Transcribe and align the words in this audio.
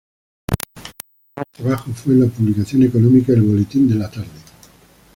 Su 0.47 0.83
primer 1.43 1.51
trabajo 1.51 1.91
fue 1.93 2.13
en 2.15 2.21
la 2.21 2.25
publicación 2.25 2.81
económica 2.81 3.33
"El 3.33 3.43
boletín 3.43 3.87
de 3.87 3.93
la 3.93 4.09
tarde". 4.09 4.25